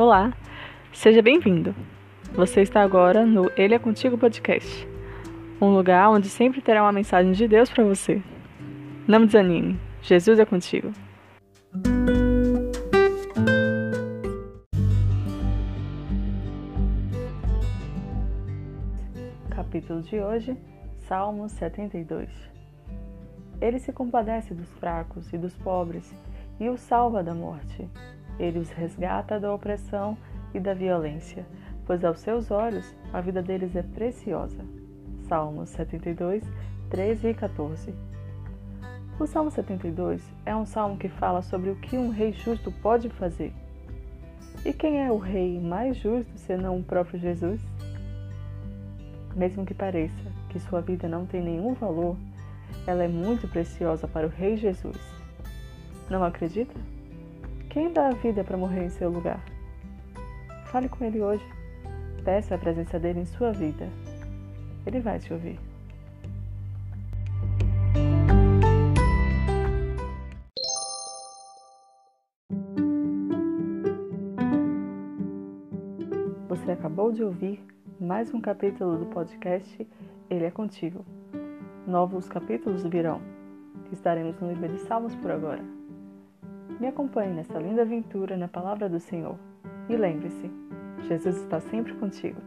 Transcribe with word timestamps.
Olá, 0.00 0.32
seja 0.94 1.20
bem-vindo. 1.20 1.74
Você 2.32 2.62
está 2.62 2.80
agora 2.80 3.26
no 3.26 3.50
Ele 3.54 3.74
é 3.74 3.78
Contigo 3.78 4.16
Podcast, 4.16 4.88
um 5.60 5.74
lugar 5.74 6.08
onde 6.08 6.26
sempre 6.26 6.62
terá 6.62 6.82
uma 6.82 6.90
mensagem 6.90 7.32
de 7.32 7.46
Deus 7.46 7.68
para 7.68 7.84
você. 7.84 8.22
Não 9.06 9.26
desanime, 9.26 9.78
Jesus 10.00 10.38
é 10.38 10.46
contigo. 10.46 10.90
Capítulo 19.50 20.00
de 20.00 20.18
hoje, 20.18 20.56
Salmo 21.00 21.46
72. 21.46 22.30
Ele 23.60 23.78
se 23.78 23.92
compadece 23.92 24.54
dos 24.54 24.72
fracos 24.78 25.30
e 25.30 25.36
dos 25.36 25.54
pobres 25.58 26.10
e 26.58 26.70
os 26.70 26.80
salva 26.80 27.22
da 27.22 27.34
morte. 27.34 27.86
Ele 28.40 28.58
os 28.58 28.70
resgata 28.70 29.38
da 29.38 29.52
opressão 29.52 30.16
e 30.54 30.58
da 30.58 30.72
violência, 30.72 31.44
pois 31.86 32.02
aos 32.02 32.20
seus 32.20 32.50
olhos 32.50 32.96
a 33.12 33.20
vida 33.20 33.42
deles 33.42 33.76
é 33.76 33.82
preciosa. 33.82 34.64
Salmos 35.28 35.68
72, 35.68 36.42
13 36.88 37.28
e 37.28 37.34
14. 37.34 37.94
O 39.18 39.26
Salmo 39.26 39.50
72 39.50 40.22
é 40.46 40.56
um 40.56 40.64
salmo 40.64 40.96
que 40.96 41.10
fala 41.10 41.42
sobre 41.42 41.68
o 41.68 41.76
que 41.76 41.98
um 41.98 42.08
rei 42.08 42.32
justo 42.32 42.72
pode 42.72 43.10
fazer. 43.10 43.52
E 44.64 44.72
quem 44.72 45.04
é 45.04 45.12
o 45.12 45.18
rei 45.18 45.60
mais 45.60 45.98
justo 45.98 46.32
senão 46.36 46.78
o 46.78 46.82
próprio 46.82 47.20
Jesus? 47.20 47.60
Mesmo 49.36 49.66
que 49.66 49.74
pareça 49.74 50.32
que 50.48 50.58
sua 50.58 50.80
vida 50.80 51.06
não 51.06 51.26
tem 51.26 51.42
nenhum 51.42 51.74
valor, 51.74 52.16
ela 52.86 53.04
é 53.04 53.08
muito 53.08 53.46
preciosa 53.46 54.08
para 54.08 54.26
o 54.26 54.30
Rei 54.30 54.56
Jesus. 54.56 54.98
Não 56.08 56.24
acredita? 56.24 56.74
Quem 57.70 57.92
dá 57.92 58.08
a 58.08 58.14
vida 58.14 58.42
para 58.42 58.56
morrer 58.56 58.86
em 58.86 58.90
seu 58.90 59.08
lugar? 59.08 59.40
Fale 60.72 60.88
com 60.88 61.04
ele 61.04 61.20
hoje. 61.20 61.44
Peça 62.24 62.56
a 62.56 62.58
presença 62.58 62.98
dele 62.98 63.20
em 63.20 63.24
sua 63.24 63.52
vida. 63.52 63.88
Ele 64.84 64.98
vai 64.98 65.20
te 65.20 65.32
ouvir. 65.32 65.56
Você 76.48 76.72
acabou 76.72 77.12
de 77.12 77.22
ouvir 77.22 77.64
mais 78.00 78.34
um 78.34 78.40
capítulo 78.40 78.98
do 78.98 79.06
podcast 79.06 79.88
Ele 80.28 80.44
é 80.44 80.50
Contigo. 80.50 81.06
Novos 81.86 82.28
capítulos 82.28 82.82
virão. 82.82 83.22
Estaremos 83.92 84.40
no 84.40 84.48
livro 84.48 84.68
de 84.70 84.80
Salmos 84.80 85.14
por 85.14 85.30
agora. 85.30 85.79
Me 86.78 86.86
acompanhe 86.86 87.32
nessa 87.32 87.58
linda 87.58 87.82
aventura 87.82 88.36
na 88.36 88.48
palavra 88.48 88.88
do 88.88 89.00
Senhor. 89.00 89.36
E 89.88 89.96
lembre-se, 89.96 90.50
Jesus 91.08 91.36
está 91.36 91.60
sempre 91.60 91.94
contigo. 91.94 92.40